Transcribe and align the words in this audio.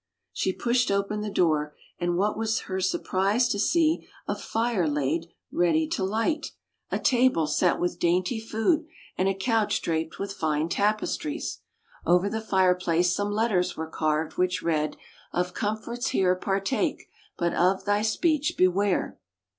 She 0.33 0.51
pushed 0.51 0.89
open 0.89 1.21
the 1.21 1.29
door, 1.29 1.75
and 1.99 2.17
what 2.17 2.35
was 2.35 2.61
her 2.61 2.81
surprise 2.81 3.47
to 3.49 3.59
see 3.59 4.07
a 4.27 4.35
fire 4.35 4.87
laid 4.87 5.27
ready 5.51 5.87
to 5.89 6.03
light, 6.03 6.53
[73] 6.89 6.89
FAVORITE 6.89 6.89
FAIRY 6.89 6.89
TALES 6.89 6.89
RETOLD 6.89 6.99
a 6.99 7.29
table 7.29 7.47
set 7.47 7.79
with 7.79 7.99
dainty 7.99 8.39
food, 8.39 8.85
and 9.19 9.29
a 9.29 9.35
couch 9.35 9.81
draped 9.83 10.17
with 10.17 10.33
fine 10.33 10.69
tapestries. 10.69 11.59
Over 12.03 12.31
the 12.31 12.41
fire 12.41 12.73
place 12.73 13.15
some 13.15 13.29
letters 13.29 13.77
were 13.77 13.85
carved, 13.91 14.37
which 14.39 14.63
read, 14.63 14.97
"Of 15.31 15.53
comforts 15.53 16.07
here, 16.07 16.33
partake; 16.35 17.03
but 17.37 17.53
of 17.53 17.85
thy 17.85 18.01
speech 18.01 18.55
beware! 18.57 19.19